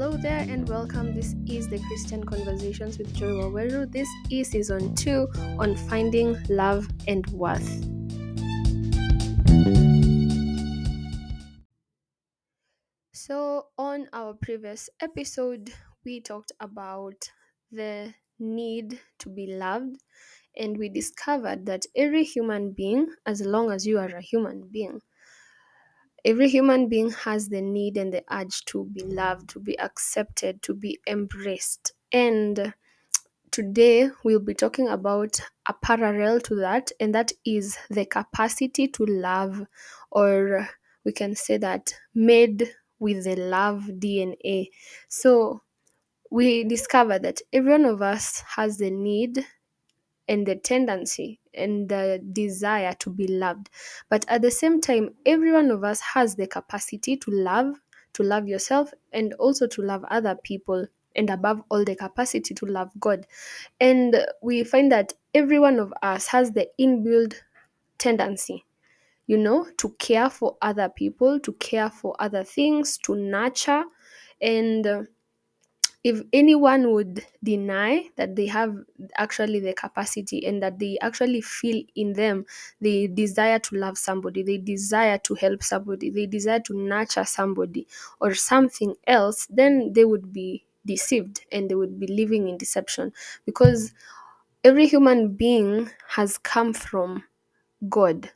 Hello 0.00 0.16
there 0.16 0.46
and 0.48 0.66
welcome. 0.66 1.14
This 1.14 1.34
is 1.46 1.68
the 1.68 1.78
Christian 1.78 2.24
Conversations 2.24 2.96
with 2.96 3.14
Joy 3.14 3.32
Waweru. 3.32 3.92
This 3.92 4.08
is 4.30 4.48
season 4.48 4.94
2 4.94 5.28
on 5.58 5.76
finding 5.76 6.42
love 6.48 6.88
and 7.06 7.26
worth. 7.26 7.68
So, 13.12 13.66
on 13.76 14.08
our 14.14 14.32
previous 14.32 14.88
episode, 15.02 15.70
we 16.02 16.22
talked 16.22 16.52
about 16.60 17.30
the 17.70 18.14
need 18.38 18.98
to 19.18 19.28
be 19.28 19.48
loved, 19.48 19.96
and 20.56 20.78
we 20.78 20.88
discovered 20.88 21.66
that 21.66 21.84
every 21.94 22.24
human 22.24 22.72
being, 22.72 23.06
as 23.26 23.42
long 23.42 23.70
as 23.70 23.86
you 23.86 23.98
are 23.98 24.16
a 24.16 24.22
human 24.22 24.66
being, 24.72 25.02
every 26.24 26.48
human 26.48 26.88
being 26.88 27.10
has 27.10 27.48
the 27.48 27.60
need 27.62 27.96
and 27.96 28.12
the 28.12 28.24
urge 28.30 28.64
to 28.66 28.84
be 28.86 29.02
loved, 29.02 29.50
to 29.50 29.60
be 29.60 29.78
accepted, 29.78 30.62
to 30.62 30.74
be 30.74 30.98
embraced. 31.06 31.92
And 32.12 32.74
today 33.50 34.10
we'll 34.24 34.40
be 34.40 34.54
talking 34.54 34.88
about 34.88 35.40
a 35.66 35.74
parallel 35.74 36.40
to 36.42 36.56
that, 36.56 36.92
and 37.00 37.14
that 37.14 37.32
is 37.44 37.78
the 37.90 38.06
capacity 38.06 38.88
to 38.88 39.04
love, 39.06 39.62
or 40.10 40.68
we 41.04 41.12
can 41.12 41.34
say 41.36 41.56
that 41.58 41.94
made 42.14 42.74
with 42.98 43.24
the 43.24 43.36
love 43.36 43.84
DNA. 43.98 44.70
So 45.08 45.62
we 46.30 46.64
discover 46.64 47.18
that 47.18 47.40
every 47.52 47.72
one 47.72 47.84
of 47.84 48.02
us 48.02 48.42
has 48.56 48.78
the 48.78 48.90
need 48.90 49.46
and 50.30 50.46
the 50.46 50.54
tendency 50.54 51.40
and 51.54 51.88
the 51.88 52.22
desire 52.32 52.94
to 53.00 53.10
be 53.10 53.26
loved. 53.26 53.68
But 54.08 54.24
at 54.28 54.42
the 54.42 54.50
same 54.50 54.80
time, 54.80 55.10
every 55.26 55.52
one 55.52 55.72
of 55.72 55.82
us 55.82 56.00
has 56.00 56.36
the 56.36 56.46
capacity 56.46 57.16
to 57.16 57.30
love, 57.32 57.74
to 58.12 58.22
love 58.22 58.46
yourself, 58.46 58.94
and 59.12 59.34
also 59.34 59.66
to 59.66 59.82
love 59.82 60.04
other 60.08 60.36
people, 60.36 60.86
and 61.16 61.28
above 61.28 61.60
all, 61.68 61.84
the 61.84 61.96
capacity 61.96 62.54
to 62.54 62.66
love 62.66 62.92
God. 63.00 63.26
And 63.80 64.24
we 64.40 64.62
find 64.62 64.92
that 64.92 65.14
every 65.34 65.58
one 65.58 65.80
of 65.80 65.92
us 66.00 66.28
has 66.28 66.52
the 66.52 66.68
inbuilt 66.80 67.34
tendency, 67.98 68.64
you 69.26 69.36
know, 69.36 69.66
to 69.78 69.88
care 69.98 70.30
for 70.30 70.56
other 70.62 70.88
people, 70.88 71.40
to 71.40 71.52
care 71.54 71.90
for 71.90 72.14
other 72.20 72.44
things, 72.44 72.98
to 72.98 73.16
nurture, 73.16 73.82
and 74.40 75.08
if 76.02 76.22
anyone 76.32 76.92
would 76.92 77.26
deny 77.44 78.08
that 78.16 78.34
they 78.34 78.46
have 78.46 78.74
actually 79.16 79.60
the 79.60 79.74
capacity 79.74 80.46
and 80.46 80.62
that 80.62 80.78
they 80.78 80.96
actually 81.02 81.42
feel 81.42 81.82
in 81.94 82.14
them 82.14 82.46
the 82.80 83.08
desire 83.08 83.58
to 83.58 83.76
love 83.76 83.98
somebody, 83.98 84.42
they 84.42 84.56
desire 84.58 85.18
to 85.18 85.34
help 85.34 85.62
somebody, 85.62 86.08
they 86.10 86.26
desire 86.26 86.60
to 86.60 86.74
nurture 86.74 87.24
somebody 87.24 87.86
or 88.20 88.34
something 88.34 88.94
else, 89.06 89.46
then 89.50 89.92
they 89.92 90.04
would 90.04 90.32
be 90.32 90.64
deceived 90.86 91.44
and 91.52 91.70
they 91.70 91.74
would 91.74 92.00
be 92.00 92.06
living 92.06 92.48
in 92.48 92.56
deception 92.56 93.12
because 93.44 93.92
every 94.64 94.86
human 94.86 95.34
being 95.34 95.90
has 96.08 96.38
come 96.38 96.72
from 96.72 97.24
God. 97.88 98.30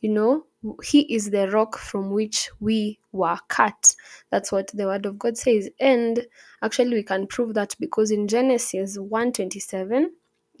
You 0.00 0.10
know, 0.10 0.46
He 0.84 1.00
is 1.14 1.30
the 1.30 1.50
rock 1.50 1.78
from 1.78 2.10
which 2.10 2.50
we 2.60 2.98
were 3.12 3.38
cut. 3.48 3.94
That's 4.30 4.52
what 4.52 4.68
the 4.74 4.84
Word 4.86 5.06
of 5.06 5.18
God 5.18 5.38
says. 5.38 5.70
And 5.80 6.26
actually, 6.62 6.94
we 6.96 7.02
can 7.02 7.26
prove 7.26 7.54
that 7.54 7.74
because 7.80 8.10
in 8.10 8.28
Genesis 8.28 8.98
1:27, 8.98 10.10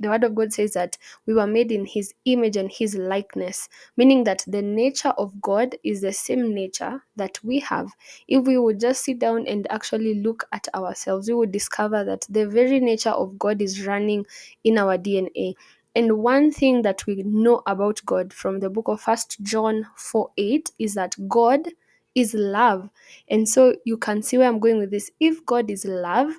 the 0.00 0.08
Word 0.08 0.24
of 0.24 0.34
God 0.34 0.52
says 0.54 0.72
that 0.72 0.96
we 1.26 1.34
were 1.34 1.46
made 1.46 1.70
in 1.70 1.84
His 1.84 2.14
image 2.24 2.56
and 2.56 2.72
His 2.72 2.94
likeness, 2.94 3.68
meaning 3.98 4.24
that 4.24 4.42
the 4.46 4.62
nature 4.62 5.10
of 5.18 5.38
God 5.42 5.76
is 5.84 6.00
the 6.00 6.12
same 6.14 6.54
nature 6.54 7.02
that 7.16 7.38
we 7.44 7.60
have. 7.60 7.92
If 8.26 8.46
we 8.46 8.56
would 8.56 8.80
just 8.80 9.04
sit 9.04 9.18
down 9.18 9.46
and 9.46 9.70
actually 9.70 10.14
look 10.22 10.48
at 10.52 10.66
ourselves, 10.74 11.28
we 11.28 11.34
would 11.34 11.52
discover 11.52 12.04
that 12.04 12.26
the 12.30 12.48
very 12.48 12.80
nature 12.80 13.10
of 13.10 13.38
God 13.38 13.60
is 13.60 13.86
running 13.86 14.24
in 14.64 14.78
our 14.78 14.96
DNA. 14.96 15.54
And 15.94 16.18
one 16.18 16.52
thing 16.52 16.82
that 16.82 17.06
we 17.06 17.22
know 17.24 17.62
about 17.66 18.00
God 18.06 18.32
from 18.32 18.60
the 18.60 18.70
book 18.70 18.88
of 18.88 19.00
First 19.00 19.42
John 19.42 19.86
4 19.96 20.30
8 20.36 20.70
is 20.78 20.94
that 20.94 21.16
God 21.28 21.68
is 22.14 22.34
love. 22.34 22.90
And 23.28 23.48
so 23.48 23.74
you 23.84 23.96
can 23.96 24.22
see 24.22 24.38
where 24.38 24.48
I'm 24.48 24.60
going 24.60 24.78
with 24.78 24.90
this. 24.90 25.10
If 25.18 25.44
God 25.46 25.70
is 25.70 25.84
love 25.84 26.32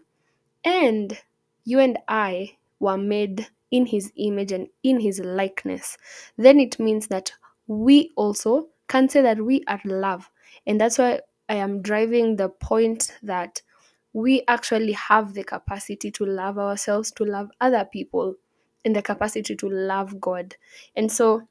and 0.63 1.17
you 1.65 1.79
and 1.79 1.99
I 2.07 2.57
were 2.79 2.97
made 2.97 3.47
in 3.71 3.85
his 3.85 4.11
image 4.15 4.51
and 4.51 4.67
in 4.83 4.99
his 4.99 5.19
likeness, 5.19 5.97
then 6.37 6.59
it 6.59 6.79
means 6.79 7.07
that 7.07 7.31
we 7.67 8.11
also 8.15 8.67
can 8.87 9.09
say 9.09 9.21
that 9.21 9.43
we 9.43 9.63
are 9.67 9.81
love. 9.85 10.29
And 10.67 10.79
that's 10.79 10.97
why 10.97 11.21
I 11.47 11.55
am 11.55 11.81
driving 11.81 12.35
the 12.35 12.49
point 12.49 13.17
that 13.23 13.61
we 14.13 14.43
actually 14.47 14.91
have 14.93 15.33
the 15.33 15.43
capacity 15.43 16.11
to 16.11 16.25
love 16.25 16.57
ourselves, 16.57 17.11
to 17.11 17.23
love 17.23 17.49
other 17.61 17.85
people, 17.85 18.35
and 18.83 18.95
the 18.95 19.01
capacity 19.01 19.55
to 19.55 19.69
love 19.69 20.19
God. 20.19 20.55
And 20.95 21.11
so 21.11 21.47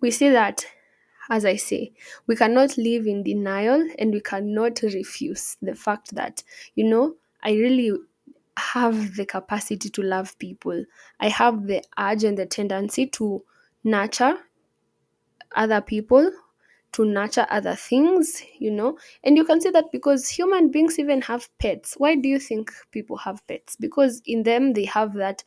we 0.00 0.10
see 0.10 0.30
that, 0.30 0.66
as 1.30 1.44
I 1.44 1.56
say, 1.56 1.92
we 2.26 2.36
cannot 2.36 2.76
live 2.76 3.06
in 3.06 3.22
denial 3.22 3.88
and 3.98 4.12
we 4.12 4.20
cannot 4.20 4.82
refuse 4.82 5.56
the 5.62 5.74
fact 5.74 6.14
that, 6.14 6.42
you 6.74 6.84
know, 6.84 7.14
I 7.42 7.52
really 7.52 7.92
have 8.56 9.16
the 9.16 9.26
capacity 9.26 9.88
to 9.90 10.02
love 10.02 10.38
people. 10.38 10.84
I 11.20 11.28
have 11.28 11.66
the 11.66 11.82
urge 11.98 12.24
and 12.24 12.38
the 12.38 12.46
tendency 12.46 13.06
to 13.08 13.42
nurture 13.82 14.36
other 15.54 15.80
people, 15.80 16.30
to 16.92 17.04
nurture 17.04 17.46
other 17.50 17.74
things, 17.74 18.42
you 18.58 18.70
know. 18.70 18.98
And 19.24 19.36
you 19.36 19.44
can 19.44 19.60
see 19.60 19.70
that 19.70 19.90
because 19.90 20.28
human 20.28 20.70
beings 20.70 20.98
even 20.98 21.22
have 21.22 21.48
pets. 21.58 21.94
Why 21.98 22.14
do 22.14 22.28
you 22.28 22.38
think 22.38 22.70
people 22.92 23.16
have 23.18 23.46
pets? 23.46 23.76
Because 23.76 24.22
in 24.26 24.44
them 24.44 24.72
they 24.72 24.84
have 24.84 25.14
that, 25.14 25.42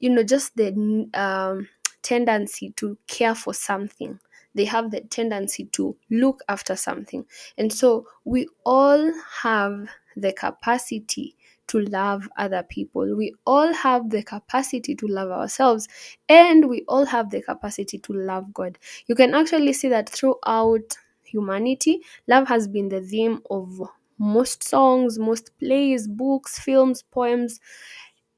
you 0.00 0.10
know, 0.10 0.22
just 0.22 0.56
the 0.56 1.08
um, 1.14 1.68
tendency 2.02 2.70
to 2.76 2.96
care 3.06 3.34
for 3.34 3.54
something. 3.54 4.18
They 4.54 4.64
have 4.64 4.90
the 4.90 5.00
tendency 5.02 5.64
to 5.72 5.96
look 6.10 6.42
after 6.48 6.74
something. 6.74 7.24
And 7.56 7.72
so 7.72 8.06
we 8.24 8.48
all 8.64 9.12
have 9.42 9.88
the 10.16 10.32
capacity 10.32 11.36
to 11.68 11.80
love 11.80 12.28
other 12.36 12.62
people. 12.62 13.14
We 13.16 13.34
all 13.46 13.72
have 13.74 14.10
the 14.10 14.22
capacity 14.22 14.94
to 14.96 15.06
love 15.06 15.30
ourselves 15.30 15.86
and 16.28 16.68
we 16.68 16.82
all 16.88 17.04
have 17.06 17.30
the 17.30 17.42
capacity 17.42 17.98
to 17.98 18.12
love 18.14 18.52
God. 18.54 18.78
You 19.06 19.14
can 19.14 19.34
actually 19.34 19.74
see 19.74 19.88
that 19.88 20.08
throughout 20.08 20.96
humanity, 21.24 22.00
love 22.26 22.48
has 22.48 22.66
been 22.66 22.88
the 22.88 23.02
theme 23.02 23.40
of 23.50 23.80
most 24.18 24.64
songs, 24.64 25.18
most 25.18 25.56
plays, 25.58 26.08
books, 26.08 26.58
films, 26.58 27.02
poems, 27.02 27.60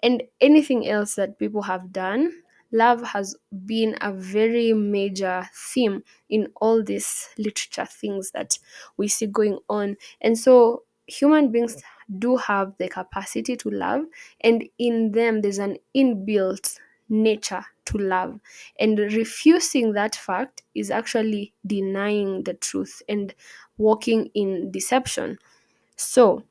and 0.03 0.23
anything 0.41 0.89
else 0.89 1.15
that 1.17 1.39
people 1.39 1.63
have 1.63 1.93
done. 1.93 2.33
Love 2.73 3.03
has 3.03 3.37
been 3.67 3.97
a 4.01 4.13
very 4.13 4.73
major 4.73 5.49
theme 5.55 6.05
in 6.29 6.49
all 6.61 6.83
these 6.83 7.29
literature 7.37 7.85
things 7.87 8.31
that 8.31 8.59
we 8.97 9.09
see 9.09 9.27
going 9.27 9.59
on. 9.69 9.97
And 10.21 10.39
so 10.39 10.85
human 11.07 11.51
beings 11.51 11.83
do 12.19 12.37
have 12.37 12.75
the 12.79 12.89
capacity 12.89 13.57
to 13.57 13.71
love, 13.71 14.05
and 14.41 14.65
in 14.79 15.13
them, 15.13 15.41
there's 15.43 15.59
an 15.59 15.77
inbuilt 15.97 16.79
nature 17.09 17.65
to 17.87 17.99
love. 17.99 18.39
And 18.79 18.99
refusing 18.99 19.93
that 19.93 20.15
fact 20.15 20.63
is 20.75 20.91
actually 20.91 21.53
denying 21.67 22.45
the 22.45 22.55
truth 22.55 23.03
and 23.09 23.35
walking 23.79 24.31
in 24.35 24.71
deception. 24.71 25.39
So, 25.97 26.45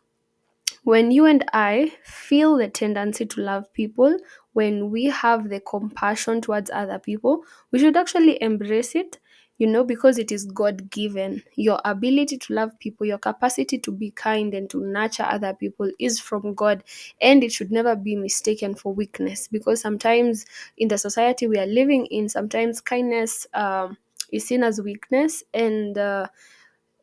when 0.89 1.11
you 1.11 1.25
and 1.25 1.45
I 1.53 1.93
feel 2.03 2.57
the 2.57 2.67
tendency 2.67 3.25
to 3.25 3.41
love 3.41 3.71
people, 3.73 4.17
when 4.53 4.89
we 4.89 5.05
have 5.05 5.49
the 5.49 5.59
compassion 5.59 6.41
towards 6.41 6.69
other 6.71 6.99
people, 6.99 7.43
we 7.71 7.79
should 7.79 7.95
actually 7.97 8.41
embrace 8.41 8.95
it 8.95 9.19
you 9.57 9.67
know, 9.67 9.83
because 9.83 10.17
it 10.17 10.31
is 10.31 10.45
God 10.45 10.89
given. 10.89 11.43
Your 11.57 11.81
ability 11.83 12.37
to 12.37 12.53
love 12.53 12.79
people, 12.79 13.05
your 13.05 13.17
capacity 13.17 13.77
to 13.79 13.91
be 13.91 14.09
kind 14.11 14.53
and 14.53 14.69
to 14.69 14.79
nurture 14.79 15.23
other 15.23 15.53
people 15.53 15.91
is 15.99 16.17
from 16.17 16.53
God, 16.53 16.81
and 17.19 17.43
it 17.43 17.51
should 17.51 17.69
never 17.69 17.93
be 17.95 18.15
mistaken 18.15 18.73
for 18.73 18.93
weakness 18.93 19.49
because 19.49 19.81
sometimes 19.81 20.45
in 20.77 20.87
the 20.87 20.97
society 20.97 21.45
we 21.45 21.57
are 21.57 21.65
living 21.65 22.05
in, 22.05 22.29
sometimes 22.29 22.79
kindness 22.79 23.47
um, 23.53 23.97
is 24.31 24.45
seen 24.45 24.63
as 24.63 24.79
weakness, 24.81 25.43
and 25.53 25.97
uh, 25.97 26.27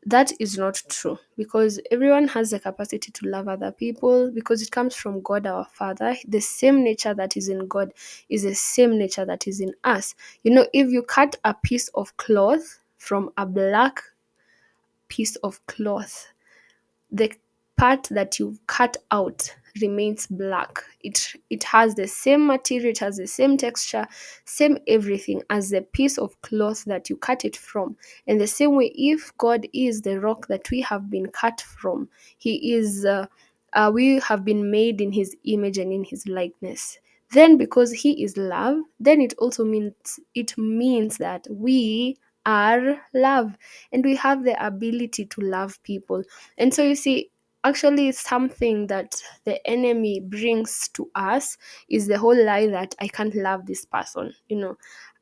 that 0.07 0.33
is 0.39 0.57
not 0.57 0.81
true 0.89 1.19
because 1.37 1.81
everyone 1.91 2.29
has 2.29 2.53
the 2.53 2.61
capacity 2.61 3.11
to 3.11 3.29
love 3.29 3.49
other 3.49 3.73
people 3.73 4.31
because 4.31 4.63
it 4.63 4.71
comes 4.71 4.95
from 4.95 5.21
God 5.21 5.47
our 5.49 5.65
Father. 5.65 6.15
The 6.29 6.39
same 6.39 6.85
nature 6.85 7.13
that 7.13 7.37
is 7.37 7.49
in 7.49 7.67
God 7.67 7.93
is 8.29 8.45
the 8.45 8.55
same 8.55 8.97
nature 8.99 9.25
that 9.25 9.49
is 9.49 9.61
in 9.61 9.75
us. 9.83 10.15
You 10.45 10.53
know, 10.53 10.67
if 10.73 10.91
you 10.91 11.03
cut 11.03 11.35
a 11.45 11.55
piece 11.55 11.89
of 11.89 12.17
cloth 12.19 12.79
from 12.99 13.31
a 13.37 13.45
black 13.45 14.01
piece 15.09 15.35
of 15.37 15.65
cloth, 15.67 16.29
the 17.11 17.33
part 17.77 18.05
that 18.13 18.39
you 18.39 18.57
cut 18.69 18.97
out 19.11 19.57
remains 19.83 20.27
black. 20.27 20.83
It 21.03 21.33
it 21.51 21.65
has 21.65 21.95
the 21.95 22.07
same 22.07 22.47
material, 22.47 22.91
it 22.91 22.99
has 22.99 23.17
the 23.17 23.27
same 23.27 23.57
texture, 23.57 24.07
same 24.45 24.79
everything 24.87 25.43
as 25.51 25.71
the 25.71 25.83
piece 25.83 26.19
of 26.19 26.41
cloth 26.43 26.85
that 26.85 27.09
you 27.11 27.17
cut 27.17 27.45
it 27.45 27.57
from. 27.57 27.97
And 28.27 28.41
the 28.41 28.47
same 28.47 28.75
way, 28.77 28.93
if 28.95 29.37
God 29.39 29.67
is 29.73 30.03
the 30.03 30.21
rock 30.21 30.47
that 30.49 30.71
we 30.71 30.81
have 30.83 31.11
been 31.11 31.27
cut 31.29 31.61
from, 31.61 32.09
He 32.39 32.75
is 32.75 33.05
uh, 33.05 33.27
uh, 33.73 33.91
we 33.93 34.19
have 34.21 34.45
been 34.45 34.71
made 34.71 35.01
in 35.01 35.13
his 35.13 35.37
image 35.45 35.79
and 35.79 35.93
in 35.93 36.05
his 36.05 36.27
likeness 36.27 36.99
then 37.33 37.57
because 37.57 37.93
he 37.93 38.23
is 38.23 38.37
love 38.37 38.79
then 39.01 39.21
it 39.21 39.35
also 39.39 39.65
means 39.65 40.21
it 40.35 40.57
means 40.57 41.19
that 41.19 41.47
we 41.51 42.17
are 42.45 43.01
love 43.13 43.57
and 43.93 44.05
we 44.05 44.15
have 44.15 44.45
the 44.45 44.65
ability 44.65 45.25
to 45.27 45.41
love 45.41 45.83
people 45.83 46.23
and 46.59 46.73
so 46.73 46.83
you 46.83 46.95
see 46.95 47.29
actually 47.67 48.13
something 48.13 48.87
that 48.87 49.15
the 49.45 49.65
enemy 49.67 50.21
brings 50.21 50.89
to 50.89 51.11
us 51.15 51.57
is 51.89 52.07
the 52.07 52.19
whole 52.19 52.45
lie 52.45 52.67
that 52.67 52.95
i 53.01 53.09
can't 53.09 53.35
love 53.35 53.67
this 53.67 53.85
person 53.85 54.33
you 54.49 54.57
know 54.57 54.77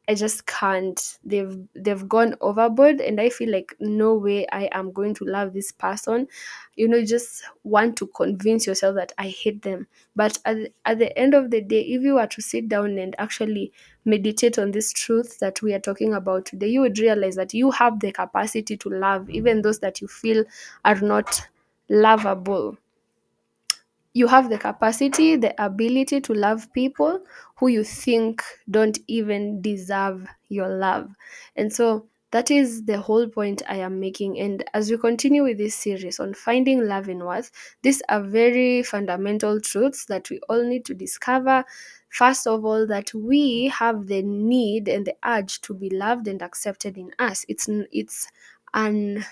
I 0.06 0.14
just 0.14 0.46
can't. 0.46 1.18
They've 1.24 1.58
they've 1.74 2.08
gone 2.08 2.36
overboard 2.42 3.00
and 3.00 3.20
I 3.20 3.30
feel 3.30 3.50
like 3.50 3.74
no 3.80 4.14
way 4.14 4.46
I 4.52 4.68
am 4.72 4.92
going 4.92 5.14
to 5.14 5.24
love 5.24 5.54
this 5.54 5.72
person. 5.72 6.28
You 6.76 6.88
know, 6.88 7.02
just 7.04 7.42
want 7.62 7.96
to 7.98 8.06
convince 8.08 8.66
yourself 8.66 8.96
that 8.96 9.12
I 9.16 9.28
hate 9.28 9.62
them. 9.62 9.86
But 10.14 10.38
at, 10.44 10.56
at 10.84 10.98
the 10.98 11.16
end 11.18 11.34
of 11.34 11.50
the 11.50 11.60
day, 11.62 11.80
if 11.82 12.02
you 12.02 12.14
were 12.14 12.26
to 12.26 12.42
sit 12.42 12.68
down 12.68 12.98
and 12.98 13.14
actually 13.18 13.72
meditate 14.04 14.58
on 14.58 14.72
this 14.72 14.92
truth 14.92 15.38
that 15.38 15.62
we 15.62 15.72
are 15.72 15.80
talking 15.80 16.12
about 16.14 16.46
today, 16.46 16.68
you 16.68 16.80
would 16.82 16.98
realize 16.98 17.36
that 17.36 17.54
you 17.54 17.70
have 17.70 18.00
the 18.00 18.12
capacity 18.12 18.76
to 18.76 18.90
love 18.90 19.30
even 19.30 19.62
those 19.62 19.78
that 19.80 20.00
you 20.00 20.08
feel 20.08 20.44
are 20.84 21.00
not 21.00 21.46
lovable 21.88 22.76
you 24.14 24.28
have 24.28 24.48
the 24.48 24.58
capacity, 24.58 25.36
the 25.36 25.54
ability 25.62 26.20
to 26.20 26.32
love 26.34 26.72
people 26.72 27.20
who 27.56 27.68
you 27.68 27.82
think 27.82 28.42
don't 28.70 28.98
even 29.08 29.60
deserve 29.60 30.26
your 30.48 30.68
love. 30.68 31.10
And 31.56 31.72
so 31.72 32.06
that 32.30 32.50
is 32.50 32.84
the 32.84 33.00
whole 33.00 33.28
point 33.28 33.62
I 33.68 33.76
am 33.76 33.98
making. 33.98 34.38
And 34.38 34.64
as 34.72 34.88
we 34.90 34.98
continue 34.98 35.42
with 35.42 35.58
this 35.58 35.74
series 35.74 36.20
on 36.20 36.32
finding 36.34 36.86
love 36.86 37.08
in 37.08 37.24
worth, 37.24 37.50
these 37.82 38.02
are 38.08 38.20
very 38.22 38.84
fundamental 38.84 39.60
truths 39.60 40.04
that 40.06 40.30
we 40.30 40.40
all 40.48 40.62
need 40.62 40.84
to 40.86 40.94
discover. 40.94 41.64
First 42.08 42.46
of 42.46 42.64
all, 42.64 42.86
that 42.86 43.12
we 43.12 43.66
have 43.68 44.06
the 44.06 44.22
need 44.22 44.88
and 44.88 45.04
the 45.04 45.16
urge 45.24 45.60
to 45.62 45.74
be 45.74 45.90
loved 45.90 46.28
and 46.28 46.40
accepted 46.40 46.96
in 46.96 47.10
us. 47.18 47.44
It's 47.48 47.68
it's 47.90 48.28
an 48.72 49.24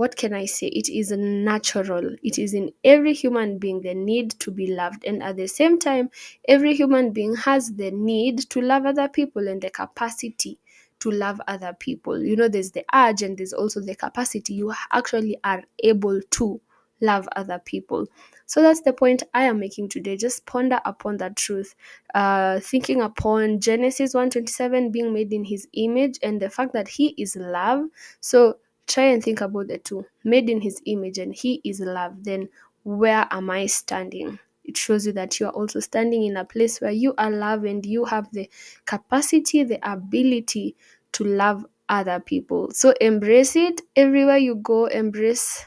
what 0.00 0.16
can 0.16 0.32
I 0.32 0.46
say? 0.46 0.68
It 0.68 0.88
is 0.88 1.10
natural. 1.10 2.16
It 2.22 2.38
is 2.38 2.54
in 2.54 2.72
every 2.82 3.12
human 3.12 3.58
being 3.58 3.82
the 3.82 3.92
need 3.92 4.30
to 4.40 4.50
be 4.50 4.66
loved. 4.68 5.04
And 5.04 5.22
at 5.22 5.36
the 5.36 5.46
same 5.46 5.78
time, 5.78 6.08
every 6.48 6.74
human 6.74 7.10
being 7.12 7.36
has 7.36 7.74
the 7.74 7.90
need 7.90 8.48
to 8.48 8.62
love 8.62 8.86
other 8.86 9.08
people 9.10 9.46
and 9.46 9.60
the 9.60 9.68
capacity 9.68 10.58
to 11.00 11.10
love 11.10 11.38
other 11.46 11.76
people. 11.78 12.18
You 12.24 12.34
know, 12.34 12.48
there's 12.48 12.70
the 12.70 12.82
urge 12.94 13.20
and 13.20 13.36
there's 13.36 13.52
also 13.52 13.82
the 13.82 13.94
capacity. 13.94 14.54
You 14.54 14.72
actually 14.90 15.36
are 15.44 15.64
able 15.84 16.22
to 16.22 16.62
love 17.02 17.28
other 17.36 17.60
people. 17.62 18.06
So 18.46 18.62
that's 18.62 18.80
the 18.80 18.94
point 18.94 19.24
I 19.34 19.42
am 19.42 19.60
making 19.60 19.90
today. 19.90 20.16
Just 20.16 20.46
ponder 20.46 20.80
upon 20.86 21.18
that 21.18 21.36
truth. 21.36 21.74
Uh, 22.14 22.58
thinking 22.60 23.02
upon 23.02 23.60
Genesis 23.60 24.14
127 24.14 24.92
being 24.92 25.12
made 25.12 25.30
in 25.30 25.44
his 25.44 25.68
image 25.74 26.18
and 26.22 26.40
the 26.40 26.48
fact 26.48 26.72
that 26.72 26.88
he 26.88 27.08
is 27.18 27.36
love. 27.36 27.84
So 28.20 28.56
try 28.90 29.04
and 29.04 29.22
think 29.22 29.40
about 29.40 29.68
the 29.68 29.78
two. 29.78 30.06
Made 30.24 30.50
in 30.50 30.60
his 30.60 30.80
image 30.86 31.18
and 31.18 31.34
he 31.34 31.60
is 31.64 31.80
love. 31.80 32.24
Then 32.24 32.48
where 32.84 33.26
am 33.30 33.50
i 33.50 33.66
standing? 33.66 34.38
It 34.64 34.76
shows 34.76 35.06
you 35.06 35.12
that 35.14 35.40
you 35.40 35.46
are 35.46 35.52
also 35.52 35.80
standing 35.80 36.24
in 36.24 36.36
a 36.36 36.44
place 36.44 36.80
where 36.80 36.90
you 36.92 37.14
are 37.18 37.30
love 37.30 37.64
and 37.64 37.84
you 37.84 38.04
have 38.04 38.30
the 38.32 38.48
capacity 38.86 39.64
the 39.64 39.78
ability 39.90 40.76
to 41.12 41.24
love 41.24 41.66
other 41.88 42.20
people. 42.20 42.70
So 42.72 42.94
embrace 43.00 43.56
it 43.56 43.80
everywhere 43.96 44.36
you 44.38 44.56
go. 44.56 44.86
Embrace 44.86 45.66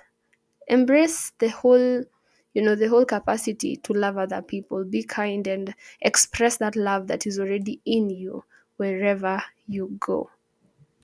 embrace 0.68 1.32
the 1.40 1.50
whole 1.50 2.04
you 2.54 2.62
know 2.62 2.76
the 2.76 2.90
whole 2.90 3.06
capacity 3.06 3.78
to 3.78 3.94
love 3.94 4.18
other 4.18 4.42
people. 4.42 4.84
Be 4.86 5.04
kind 5.04 5.48
and 5.48 5.74
express 6.02 6.58
that 6.58 6.76
love 6.76 7.08
that 7.08 7.26
is 7.28 7.40
already 7.40 7.82
in 7.86 8.10
you 8.12 8.44
wherever 8.78 9.44
you 9.68 9.98
go 10.00 10.30